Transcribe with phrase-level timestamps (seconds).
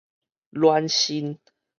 [0.49, 1.37] 暖身